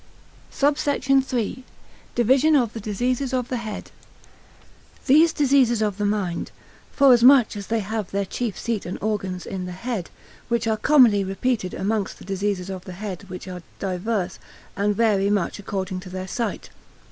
[0.49, 1.31] SUBSECT.
[1.31, 3.91] III.—Division of the Diseases of the Head.
[5.05, 6.49] These diseases of the mind,
[6.91, 10.09] forasmuch as they have their chief seat and organs in the head,
[10.47, 14.39] which are commonly repeated amongst the diseases of the head which are divers,
[14.75, 16.71] and vary much according to their site.